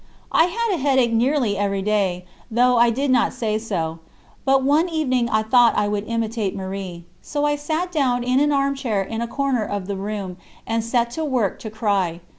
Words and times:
I 0.31 0.45
had 0.45 0.73
a 0.73 0.79
headache 0.81 1.13
nearly 1.13 1.55
every 1.59 1.83
day, 1.83 2.25
though 2.49 2.77
I 2.79 2.89
did 2.89 3.11
not 3.11 3.33
say 3.33 3.59
so; 3.59 3.99
but 4.45 4.63
one 4.63 4.89
evening 4.89 5.29
I 5.29 5.43
thought 5.43 5.77
I 5.77 5.87
would 5.87 6.07
imitate 6.07 6.55
Marie. 6.55 7.05
So 7.21 7.45
I 7.45 7.55
sat 7.55 7.91
down 7.91 8.23
in 8.23 8.39
an 8.39 8.51
armchair 8.51 9.03
in 9.03 9.21
a 9.21 9.27
corner 9.27 9.63
of 9.63 9.85
the 9.85 9.95
room, 9.95 10.37
and 10.65 10.83
set 10.83 11.11
to 11.11 11.23
work 11.23 11.59
to 11.59 11.69
cry. 11.69 12.19